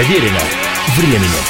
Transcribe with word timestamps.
Проверено 0.00 0.40
временем. 0.96 1.44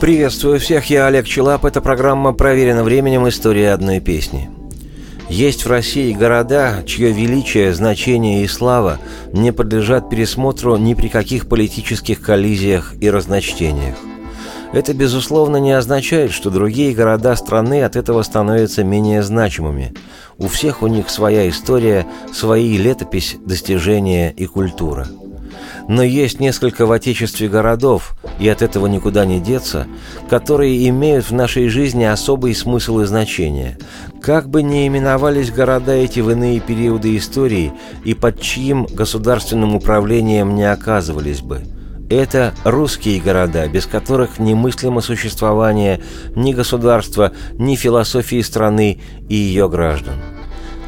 Приветствую 0.00 0.60
всех, 0.60 0.88
я 0.88 1.08
Олег 1.08 1.26
Челап. 1.26 1.64
Это 1.64 1.80
программа 1.80 2.32
«Проверено 2.32 2.84
временем. 2.84 3.28
История 3.28 3.72
одной 3.72 3.98
песни». 3.98 4.50
Есть 5.28 5.64
в 5.64 5.68
России 5.68 6.12
города, 6.12 6.84
чье 6.86 7.10
величие, 7.10 7.74
значение 7.74 8.44
и 8.44 8.46
слава 8.46 9.00
не 9.32 9.52
подлежат 9.52 10.10
пересмотру 10.10 10.76
ни 10.76 10.94
при 10.94 11.08
каких 11.08 11.48
политических 11.48 12.20
коллизиях 12.20 12.94
и 13.00 13.10
разночтениях. 13.10 13.96
Это, 14.74 14.92
безусловно, 14.92 15.58
не 15.58 15.70
означает, 15.70 16.32
что 16.32 16.50
другие 16.50 16.94
города 16.94 17.36
страны 17.36 17.84
от 17.84 17.94
этого 17.94 18.22
становятся 18.22 18.82
менее 18.82 19.22
значимыми. 19.22 19.94
У 20.36 20.48
всех 20.48 20.82
у 20.82 20.88
них 20.88 21.10
своя 21.10 21.48
история, 21.48 22.08
свои 22.32 22.76
летопись, 22.76 23.36
достижения 23.46 24.32
и 24.32 24.46
культура. 24.46 25.06
Но 25.86 26.02
есть 26.02 26.40
несколько 26.40 26.86
в 26.86 26.92
Отечестве 26.92 27.48
городов, 27.48 28.16
и 28.40 28.48
от 28.48 28.62
этого 28.62 28.88
никуда 28.88 29.24
не 29.24 29.38
деться, 29.38 29.86
которые 30.28 30.88
имеют 30.88 31.30
в 31.30 31.32
нашей 31.32 31.68
жизни 31.68 32.02
особый 32.02 32.52
смысл 32.52 32.98
и 32.98 33.04
значение. 33.04 33.78
Как 34.20 34.48
бы 34.48 34.64
ни 34.64 34.88
именовались 34.88 35.52
города 35.52 35.92
эти 35.92 36.18
в 36.18 36.30
иные 36.32 36.58
периоды 36.58 37.16
истории 37.16 37.72
и 38.04 38.14
под 38.14 38.40
чьим 38.40 38.86
государственным 38.86 39.76
управлением 39.76 40.56
не 40.56 40.68
оказывались 40.68 41.42
бы– 41.42 41.62
это 42.10 42.54
русские 42.64 43.20
города, 43.20 43.66
без 43.68 43.86
которых 43.86 44.38
немыслимо 44.38 45.00
существование 45.00 46.00
ни 46.34 46.52
государства, 46.52 47.32
ни 47.54 47.76
философии 47.76 48.40
страны 48.42 49.00
и 49.28 49.34
ее 49.34 49.68
граждан. 49.68 50.14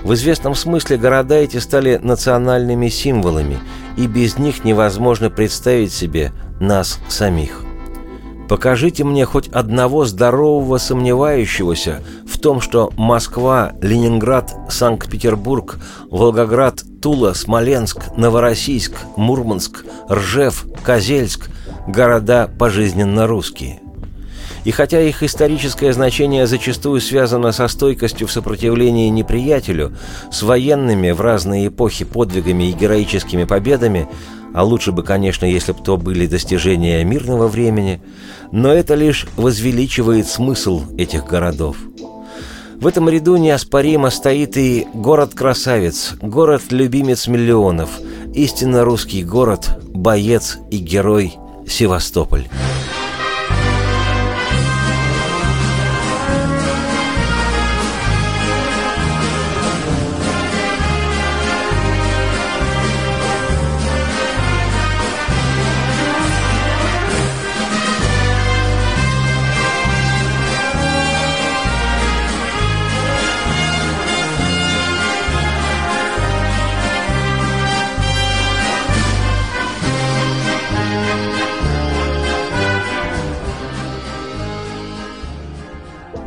В 0.03 0.15
известном 0.15 0.55
смысле 0.55 0.99
города 0.99 1.35
эти 1.35 1.57
стали 1.57 1.99
национальными 2.01 2.89
символами, 2.89 3.59
и 3.97 4.07
без 4.07 4.39
них 4.39 4.65
невозможно 4.65 5.31
представить 5.31 5.93
себе 5.93 6.33
нас 6.61 7.01
самих. 7.09 7.63
Покажите 8.49 9.03
мне 9.03 9.25
хоть 9.25 9.49
одного 9.49 10.05
здорового 10.05 10.79
сомневающегося 10.79 12.03
в 12.31 12.39
том, 12.39 12.61
что 12.61 12.93
Москва, 12.97 13.73
Ленинград, 13.83 14.55
Санкт-Петербург, 14.69 15.81
Волгоград, 16.11 16.85
Тула, 17.07 17.35
Смоленск, 17.35 18.17
Новороссийск, 18.17 18.95
Мурманск, 19.15 19.85
Ржев, 20.11 20.67
Козельск– 20.83 21.51
города 21.87 22.51
пожизненно 22.59 23.29
русские. 23.29 23.79
И 24.65 24.73
хотя 24.73 25.01
их 25.01 25.23
историческое 25.23 25.93
значение 25.93 26.49
зачастую 26.49 27.01
связано 27.01 27.53
со 27.53 27.69
стойкостью 27.69 28.27
в 28.27 28.33
сопротивлении 28.33 29.09
неприятелю, 29.09 29.97
с 30.33 30.43
военными 30.43 31.13
в 31.13 31.21
разные 31.21 31.69
эпохи 31.69 32.05
подвигами 32.05 32.71
и 32.71 32.73
героическими 32.73 33.45
победами, 33.45 34.09
а 34.53 34.65
лучше 34.65 34.91
бы, 34.91 35.05
конечно, 35.05 35.45
если 35.45 35.71
бы 35.71 35.79
то 35.85 35.97
были 35.97 36.27
достижения 36.27 37.05
мирного 37.05 37.47
времени, 37.47 38.03
но 38.51 38.73
это 38.73 38.97
лишь 38.97 39.29
возвеличивает 39.37 40.27
смысл 40.27 40.83
этих 40.99 41.25
городов. 41.25 41.77
В 42.81 42.87
этом 42.87 43.09
ряду 43.09 43.37
неоспоримо 43.37 44.11
стоит 44.11 44.57
и 44.57 44.87
город-красавец, 44.93 46.15
город-любимец 46.21 47.27
миллионов, 47.27 47.89
истинно 48.35 48.85
русский 48.85 49.25
город, 49.25 49.81
боец 49.95 50.59
и 50.71 50.77
герой 50.77 51.35
Севастополь. 51.67 52.49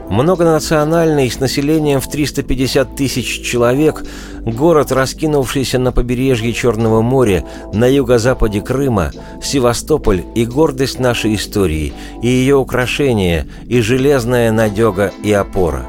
Многонациональный, 0.10 1.30
с 1.30 1.40
населением 1.40 2.02
в 2.02 2.10
350 2.10 2.96
тысяч 2.96 3.44
человек, 3.44 4.04
город, 4.42 4.92
раскинувшийся 4.92 5.78
на 5.78 5.92
побережье 5.92 6.52
Черного 6.52 7.04
моря, 7.04 7.46
на 7.74 7.86
юго-западе 7.86 8.62
Крыма, 8.62 9.12
Севастополь 9.42 10.24
и 10.34 10.46
гордость 10.46 11.00
нашей 11.00 11.36
истории, 11.36 11.94
и 12.24 12.28
ее 12.28 12.56
украшения, 12.56 13.46
и 13.68 13.82
железная 13.82 14.52
надега 14.52 15.12
и 15.24 15.32
опора. 15.32 15.86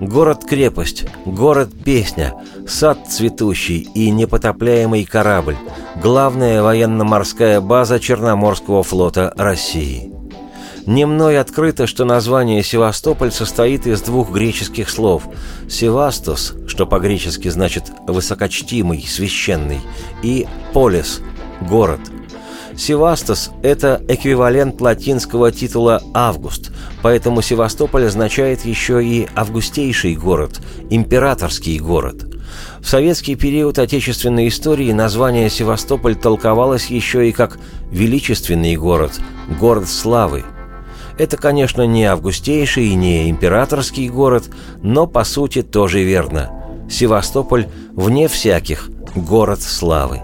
Город-крепость, 0.00 1.06
город-песня, 1.24 2.34
сад 2.68 2.98
цветущий 3.08 3.88
и 3.94 4.10
непотопляемый 4.10 5.04
корабль, 5.04 5.56
главная 6.00 6.62
военно-морская 6.62 7.60
база 7.60 7.98
Черноморского 7.98 8.84
флота 8.84 9.32
России– 9.36 10.12
не 10.86 11.06
мной 11.06 11.38
открыто, 11.38 11.86
что 11.86 12.04
название 12.04 12.62
Севастополь 12.62 13.32
состоит 13.32 13.86
из 13.86 14.02
двух 14.02 14.30
греческих 14.30 14.90
слов 14.90 15.24
«севастос», 15.68 16.54
что 16.66 16.86
по-гречески 16.86 17.48
значит 17.48 17.84
«высокочтимый», 18.06 19.02
«священный», 19.02 19.80
и 20.22 20.46
«полис»– 20.72 21.20
«город». 21.60 22.00
Севастос– 22.76 23.50
это 23.62 24.02
эквивалент 24.08 24.80
латинского 24.80 25.52
титула 25.52 26.02
«Август», 26.12 26.72
поэтому 27.02 27.40
Севастополь 27.40 28.06
означает 28.06 28.64
еще 28.64 29.04
и 29.04 29.28
«августейший 29.34 30.16
город», 30.16 30.60
«императорский 30.90 31.78
город». 31.78 32.26
В 32.80 32.88
советский 32.88 33.36
период 33.36 33.78
отечественной 33.78 34.48
истории 34.48 34.92
название 34.92 35.48
Севастополь 35.48 36.14
толковалось 36.14 36.86
еще 36.86 37.28
и 37.28 37.32
как 37.32 37.58
«величественный 37.90 38.76
город», 38.76 39.12
«город 39.58 39.88
славы», 39.88 40.44
это, 41.18 41.36
конечно, 41.36 41.82
не 41.82 42.04
августейший 42.04 42.86
и 42.86 42.94
не 42.94 43.30
императорский 43.30 44.08
город, 44.08 44.44
но 44.82 45.06
по 45.06 45.24
сути 45.24 45.62
тоже 45.62 46.02
верно. 46.02 46.50
Севастополь, 46.90 47.66
вне 47.92 48.28
всяких, 48.28 48.90
город 49.14 49.62
славы. 49.62 50.20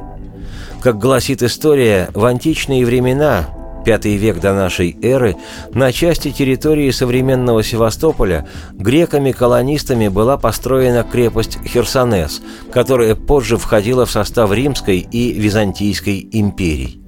Как 0.80 0.98
гласит 0.98 1.42
история, 1.42 2.08
в 2.14 2.24
античные 2.24 2.84
времена, 2.84 3.48
пятый 3.84 4.16
век 4.16 4.40
до 4.40 4.52
нашей 4.54 4.96
эры, 5.02 5.36
на 5.72 5.92
части 5.92 6.30
территории 6.30 6.90
современного 6.90 7.62
Севастополя 7.62 8.46
греками-колонистами 8.72 10.08
была 10.08 10.36
построена 10.36 11.02
крепость 11.02 11.58
Херсонес, 11.64 12.42
которая 12.72 13.14
позже 13.14 13.56
входила 13.56 14.06
в 14.06 14.10
состав 14.10 14.52
Римской 14.52 14.98
и 14.98 15.32
Византийской 15.32 16.28
империй. 16.32 17.00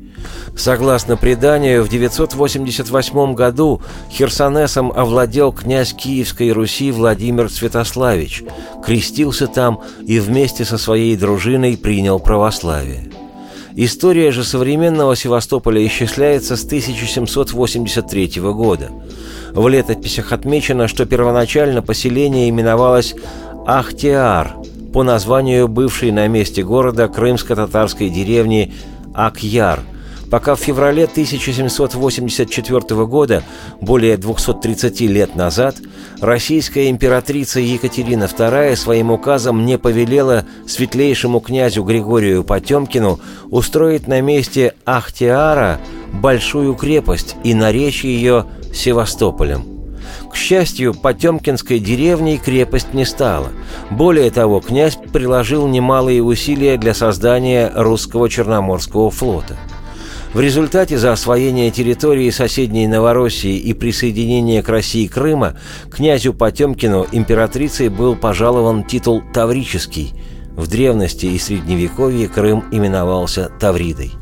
Согласно 0.56 1.16
преданию, 1.16 1.83
в 1.83 1.88
988 1.88 3.34
году 3.34 3.81
Херсонесом 4.10 4.93
овладел 4.93 5.53
князь 5.53 5.94
Киевской 5.94 6.53
Руси 6.53 6.91
Владимир 6.91 7.50
Святославич, 7.50 8.44
крестился 8.84 9.47
там 9.47 9.81
и 10.06 10.21
вместе 10.21 10.65
со 10.65 10.78
своей 10.78 11.16
дружиной 11.16 11.77
принял 11.77 12.21
православие. 12.21 13.10
История 13.75 14.31
же 14.31 14.44
современного 14.44 15.16
Севастополя 15.16 15.84
исчисляется 15.87 16.56
с 16.56 16.65
1783 16.65 18.41
года. 18.53 18.91
В 19.53 19.66
летописях 19.69 20.33
отмечено, 20.33 20.89
что 20.89 21.06
первоначально 21.06 21.81
поселение 21.81 22.50
именовалось 22.50 23.15
Ахтиар 23.66 24.56
по 24.93 25.03
названию 25.03 25.69
бывшей 25.69 26.10
на 26.10 26.28
месте 26.28 26.63
города 26.63 27.09
крымско-татарской 27.09 28.10
деревни 28.10 28.74
Акьяр– 29.15 29.80
пока 30.33 30.55
в 30.55 30.61
феврале 30.61 31.05
1784 31.05 33.05
года, 33.05 33.43
более 33.83 34.17
230 34.17 35.03
лет 35.03 35.37
назад, 35.37 35.77
российская 36.23 36.89
императрица 36.89 37.61
Екатерина 37.61 38.25
II 38.25 38.75
своим 38.77 39.11
указом 39.11 39.67
не 39.67 39.77
повелела 39.77 40.47
светлейшему 40.67 41.41
князю 41.41 41.83
Григорию 41.83 42.45
Потемкину 42.45 43.21
устроить 43.51 44.09
на 44.09 44.23
месте 44.23 44.73
Ахтиара 44.87 45.79
большую 46.15 46.77
крепость 46.77 47.37
и 47.45 47.53
наречь 47.53 48.03
ее 48.03 48.47
Севастополем. 48.73 49.67
К 50.33 50.34
счастью, 50.34 50.95
Потемкинской 50.95 51.79
деревней 51.79 52.39
крепость 52.39 52.95
не 52.95 53.05
стала. 53.05 53.49
Более 53.91 54.31
того, 54.31 54.61
князь 54.61 54.97
приложил 55.13 55.69
немалые 55.69 56.23
усилия 56.23 56.79
для 56.79 56.95
создания 56.95 57.71
русского 57.75 58.31
Черноморского 58.31 59.11
флота– 59.11 59.59
в 60.33 60.41
результате 60.41 60.97
за 60.97 61.13
освоение 61.13 61.71
территории 61.71 62.31
соседней 62.31 62.87
Новороссии 62.87 63.59
и 63.59 63.75
присоединение 63.75 64.63
к 64.63 64.69
России 64.69 65.07
Крыма 65.07 65.59
князю 65.91 66.33
Потемкину 66.33 67.07
императрицей 67.13 67.91
был 67.91 68.17
пожалован 68.17 68.84
титул 68.84 69.23
Таврический, 69.34 70.15
В 70.57 70.69
древности 70.69 71.27
и 71.27 71.39
средневековье 71.39 72.29
Крым 72.29 72.65
именовался 72.73 73.51
Тавридой. 73.61 74.13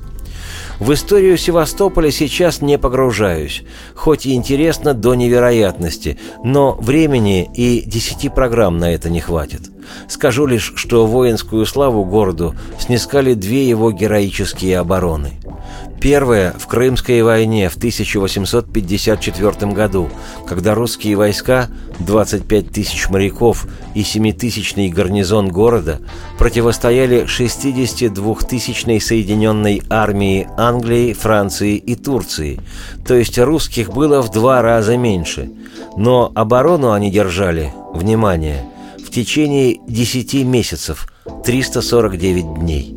В 0.81 0.93
историю 0.95 1.37
Севастополя 1.37 2.11
сейчас 2.11 2.63
не 2.63 2.79
погружаюсь, 2.79 3.65
хоть 3.95 4.27
и 4.27 4.35
интересно 4.35 4.95
до 4.95 5.15
невероятности, 5.15 6.19
но 6.43 6.73
времени 6.73 7.51
и 7.55 7.83
десяти 7.83 8.31
программ 8.31 8.79
на 8.79 8.91
это 8.93 9.11
не 9.11 9.21
хватит. 9.21 9.71
Скажу 10.09 10.47
лишь, 10.47 10.73
что 10.77 11.07
воинскую 11.07 11.67
славу 11.67 12.05
городу 12.05 12.55
снискали 12.79 13.35
две 13.35 13.69
его 13.69 13.93
героические 13.93 14.79
обороны. 14.79 15.41
Первая 16.01 16.55
в 16.59 16.67
Крымской 16.67 17.21
войне 17.23 17.69
в 17.69 17.77
1854 17.77 19.73
году, 19.73 20.09
когда 20.49 20.75
русские 20.75 21.17
войска, 21.17 21.69
25 21.99 22.71
тысяч 22.71 23.11
моряков 23.11 23.67
и 23.95 24.01
7-тысячный 24.01 24.89
гарнизон 24.89 25.49
города 25.49 26.01
противостояли 26.39 27.25
62-тысячной 27.27 28.99
соединенной 28.99 29.83
армии 29.91 30.49
Англии, 30.57 31.13
Франции 31.13 31.77
и 31.77 31.95
Турции, 31.97 32.61
то 33.07 33.15
есть 33.15 33.39
русских 33.39 33.93
было 33.93 34.23
в 34.23 34.31
два 34.31 34.63
раза 34.63 34.97
меньше. 34.97 35.51
Но 35.99 36.33
оборону 36.35 36.93
они 36.93 37.11
держали, 37.11 37.75
внимание, 37.93 38.65
в 39.11 39.13
течение 39.13 39.81
10 39.89 40.45
месяцев, 40.45 41.09
349 41.45 42.55
дней. 42.61 42.97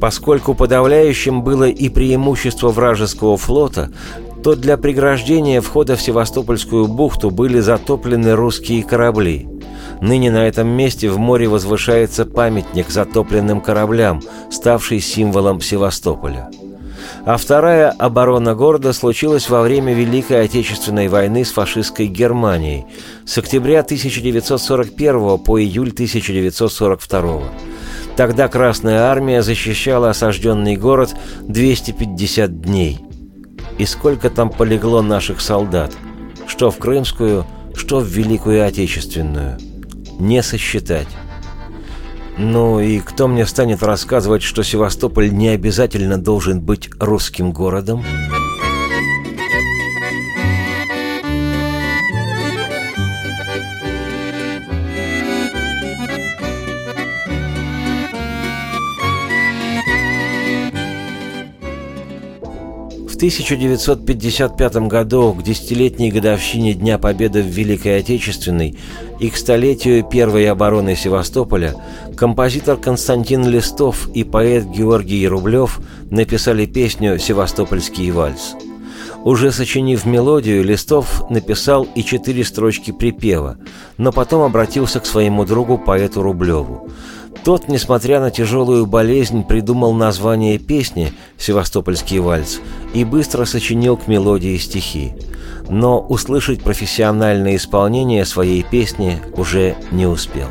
Поскольку 0.00 0.54
подавляющим 0.54 1.42
было 1.42 1.68
и 1.68 1.88
преимущество 1.88 2.68
вражеского 2.68 3.36
флота, 3.36 3.90
то 4.44 4.54
для 4.54 4.76
преграждения 4.76 5.60
входа 5.60 5.96
в 5.96 6.00
Севастопольскую 6.00 6.86
бухту 6.86 7.30
были 7.30 7.58
затоплены 7.58 8.36
русские 8.36 8.84
корабли. 8.84 9.48
Ныне 10.00 10.30
на 10.30 10.46
этом 10.46 10.68
месте 10.68 11.10
в 11.10 11.18
море 11.18 11.48
возвышается 11.48 12.24
памятник 12.24 12.88
затопленным 12.88 13.60
кораблям, 13.60 14.22
ставший 14.48 15.00
символом 15.00 15.60
Севастополя. 15.60 16.50
А 17.24 17.36
вторая 17.36 17.90
оборона 17.90 18.56
города 18.56 18.92
случилась 18.92 19.48
во 19.48 19.62
время 19.62 19.94
Великой 19.94 20.44
Отечественной 20.44 21.06
войны 21.06 21.44
с 21.44 21.52
фашистской 21.52 22.06
Германией 22.06 22.84
с 23.24 23.38
октября 23.38 23.80
1941 23.80 25.38
по 25.38 25.60
июль 25.60 25.90
1942 25.90 27.42
Тогда 28.16 28.48
Красная 28.48 29.02
Армия 29.02 29.42
защищала 29.42 30.10
осажденный 30.10 30.76
город 30.76 31.14
250 31.42 32.60
дней. 32.60 32.98
И 33.78 33.86
сколько 33.86 34.28
там 34.28 34.50
полегло 34.50 35.00
наших 35.00 35.40
солдат, 35.40 35.92
что 36.46 36.72
в 36.72 36.78
Крымскую, 36.78 37.46
что 37.74 38.00
в 38.00 38.06
Великую 38.06 38.66
Отечественную. 38.66 39.58
Не 40.18 40.42
сосчитать. 40.42 41.08
Ну 42.38 42.80
и 42.80 43.00
кто 43.00 43.28
мне 43.28 43.46
станет 43.46 43.82
рассказывать, 43.82 44.42
что 44.42 44.62
Севастополь 44.62 45.30
не 45.32 45.48
обязательно 45.48 46.18
должен 46.18 46.60
быть 46.60 46.90
русским 46.98 47.52
городом? 47.52 48.04
1955 63.22 64.88
году, 64.88 65.32
к 65.32 65.44
десятилетней 65.44 66.10
годовщине 66.10 66.74
Дня 66.74 66.98
Победы 66.98 67.40
в 67.40 67.46
Великой 67.46 68.00
Отечественной 68.00 68.76
и 69.20 69.30
к 69.30 69.36
столетию 69.36 70.02
Первой 70.02 70.50
обороны 70.50 70.96
Севастополя, 70.96 71.76
композитор 72.16 72.78
Константин 72.78 73.46
Листов 73.46 74.08
и 74.12 74.24
поэт 74.24 74.64
Георгий 74.64 75.28
Рублев 75.28 75.78
написали 76.10 76.66
песню 76.66 77.16
«Севастопольский 77.16 78.10
вальс». 78.10 78.56
Уже 79.22 79.52
сочинив 79.52 80.04
мелодию, 80.04 80.64
Листов 80.64 81.22
написал 81.30 81.86
и 81.94 82.02
четыре 82.02 82.42
строчки 82.42 82.90
припева, 82.90 83.56
но 83.98 84.10
потом 84.10 84.42
обратился 84.42 84.98
к 84.98 85.06
своему 85.06 85.44
другу 85.44 85.78
поэту 85.78 86.22
Рублеву. 86.22 86.90
Тот, 87.44 87.66
несмотря 87.66 88.20
на 88.20 88.30
тяжелую 88.30 88.86
болезнь, 88.86 89.42
придумал 89.42 89.92
название 89.92 90.58
песни 90.58 91.12
«Севастопольский 91.38 92.20
вальс» 92.20 92.60
и 92.94 93.04
быстро 93.04 93.44
сочинил 93.46 93.96
к 93.96 94.06
мелодии 94.06 94.56
стихи. 94.58 95.14
Но 95.68 95.98
услышать 95.98 96.62
профессиональное 96.62 97.56
исполнение 97.56 98.24
своей 98.26 98.62
песни 98.62 99.18
уже 99.36 99.74
не 99.90 100.06
успел. 100.06 100.46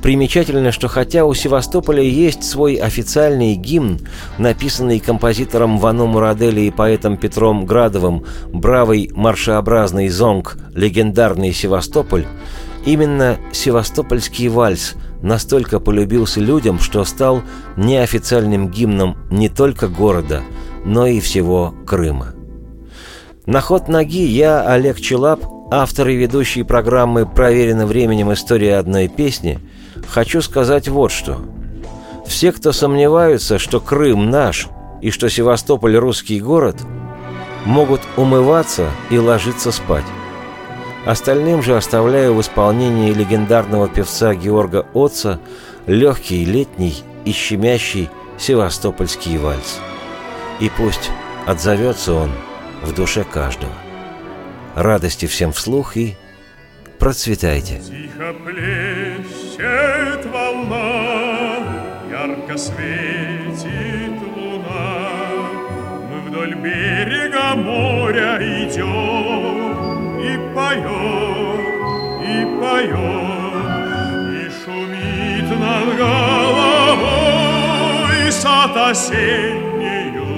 Примечательно, 0.00 0.70
что 0.70 0.86
хотя 0.86 1.24
у 1.24 1.34
Севастополя 1.34 2.02
есть 2.02 2.44
свой 2.44 2.74
официальный 2.74 3.54
гимн, 3.54 3.98
написанный 4.38 5.00
композитором 5.00 5.78
Вано 5.78 6.04
Мурадели 6.04 6.60
и 6.60 6.70
поэтом 6.70 7.16
Петром 7.16 7.64
Градовым 7.64 8.24
«Бравый 8.52 9.10
маршеобразный 9.12 10.08
зонг. 10.08 10.56
Легендарный 10.74 11.52
Севастополь», 11.52 12.26
именно 12.84 13.38
«Севастопольский 13.52 14.48
вальс» 14.48 14.94
настолько 15.24 15.80
полюбился 15.80 16.38
людям, 16.38 16.78
что 16.78 17.02
стал 17.04 17.42
неофициальным 17.76 18.68
гимном 18.68 19.16
не 19.30 19.48
только 19.48 19.88
города, 19.88 20.42
но 20.84 21.06
и 21.06 21.18
всего 21.18 21.74
Крыма. 21.86 22.34
На 23.46 23.60
ход 23.60 23.88
ноги 23.88 24.24
я, 24.24 24.62
Олег 24.62 25.00
Челап, 25.00 25.40
автор 25.70 26.08
и 26.08 26.14
ведущий 26.14 26.62
программы 26.62 27.26
«Проверено 27.26 27.86
временем. 27.86 28.32
История 28.32 28.76
одной 28.76 29.08
песни», 29.08 29.58
хочу 30.08 30.42
сказать 30.42 30.88
вот 30.88 31.10
что. 31.10 31.40
Все, 32.26 32.52
кто 32.52 32.72
сомневаются, 32.72 33.58
что 33.58 33.80
Крым 33.80 34.30
наш 34.30 34.68
и 35.00 35.10
что 35.10 35.28
Севастополь 35.28 35.96
русский 35.96 36.40
город, 36.40 36.76
могут 37.64 38.02
умываться 38.16 38.90
и 39.10 39.18
ложиться 39.18 39.72
спать. 39.72 40.04
Остальным 41.06 41.62
же 41.62 41.76
оставляю 41.76 42.34
в 42.34 42.40
исполнении 42.40 43.12
легендарного 43.12 43.88
певца 43.88 44.34
Георга 44.34 44.86
Отца 44.94 45.38
легкий 45.86 46.44
летний 46.44 47.04
и 47.26 47.32
щемящий 47.32 48.08
севастопольский 48.38 49.36
вальс. 49.36 49.80
И 50.60 50.70
пусть 50.76 51.10
отзовется 51.46 52.14
он 52.14 52.30
в 52.82 52.94
душе 52.94 53.24
каждого. 53.24 53.72
Радости 54.74 55.26
всем 55.26 55.52
вслух 55.52 55.96
и 55.96 56.16
процветайте. 56.98 57.80
Тихо 57.80 58.34
плещет 58.44 60.24
волна, 60.32 61.58
ярко 62.10 62.56
светит 62.56 64.20
луна. 64.36 65.10
Мы 66.10 66.30
вдоль 66.30 66.54
берега 66.54 67.54
моря 67.56 68.38
идем, 68.40 69.93
и 70.24 70.32
поет, 70.54 71.60
и 72.22 72.34
поет, 72.60 73.68
и 74.40 74.44
шумит 74.60 75.48
над 75.60 75.88
головой 75.96 77.42
сад 78.32 78.74
осеннею 78.76 80.28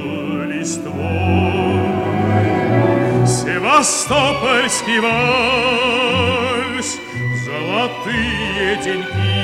листвой. 0.50 1.86
Севастопольский 3.26 4.98
вальс, 5.00 6.88
золотые 7.44 8.68
деньги 8.84 9.36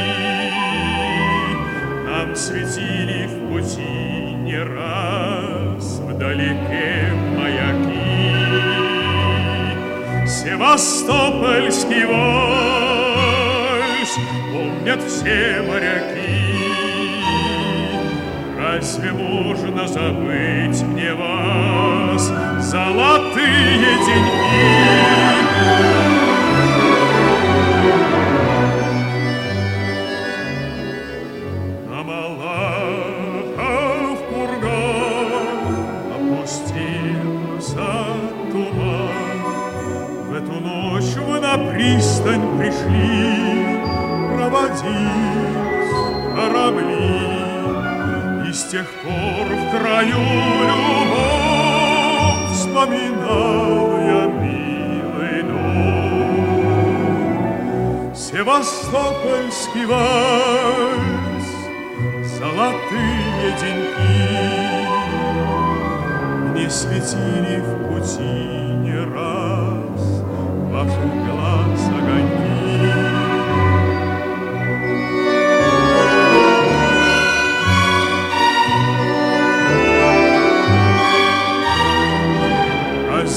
нам 2.06 2.28
светили 2.36 3.26
в 3.26 3.34
пути 3.48 4.34
не 4.42 4.58
раз 4.58 6.00
вдалеке 6.00 7.21
Севастопольский 10.42 12.04
вальс 12.04 13.38
Помнят 14.52 15.00
все 15.04 15.62
моряки. 15.62 16.58
Разве 18.58 19.12
можно 19.12 19.86
забыть 19.86 20.82
мне 20.82 21.14
вас? 21.14 22.32
Золотые 22.58 23.78
деньги 24.04 24.72
тех 48.72 48.88
пор 49.04 49.44
в 49.44 49.70
краю 49.70 50.24
любовь 50.70 52.52
вспоминал 52.54 53.98
я 54.00 54.24
милый 54.28 55.42
дом. 55.42 56.54
Севастопольский 58.14 59.84
вальс 59.84 61.48
золотые 62.38 63.46
деньги 63.60 64.14
Не 66.58 66.66
светили 66.70 67.56
в 67.60 67.70
пути 67.88 68.32
не 68.84 69.00
раз 69.14 70.02
Ваших 70.72 71.12
глаз 71.26 71.82
огоньки 71.98 72.81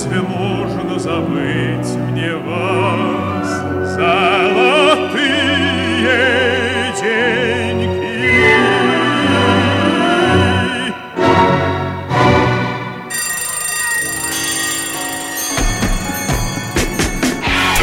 Разве 0.06 0.22
можно 0.22 1.00
забыть 1.00 1.96
мне 2.12 2.36
вас, 2.36 3.48
золотые 3.96 5.24
деньги? 7.02 8.46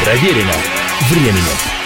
Проверено 0.05 0.55
временем. 1.11 1.82